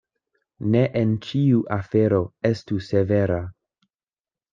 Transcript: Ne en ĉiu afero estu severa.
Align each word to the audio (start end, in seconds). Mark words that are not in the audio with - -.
Ne 0.75 0.79
en 1.01 1.11
ĉiu 1.25 1.59
afero 1.77 2.21
estu 2.51 2.79
severa. 2.87 3.37